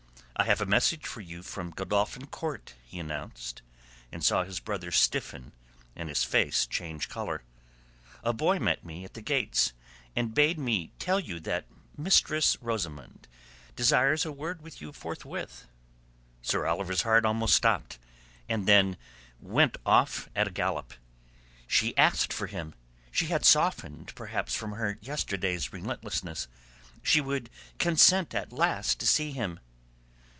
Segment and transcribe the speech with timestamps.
[0.37, 3.61] "I have a message for you from Godolphin Court," he announced,
[4.11, 5.51] and saw his brother stiffen
[5.95, 7.43] and his face change colour.
[8.23, 9.73] "A boy met me at the gates
[10.15, 13.27] and bade me tell you that Mistress Rosamund
[13.75, 15.67] desires a word with you forthwith."
[16.41, 17.99] Sir Oliver's heart almost stopped,
[18.47, 18.97] then
[19.39, 20.95] went off at a gallop.
[21.67, 22.73] She asked for him!
[23.11, 26.47] She had softened perhaps from her yesterday's relentlessness.
[27.03, 29.59] She would consent at last to see him!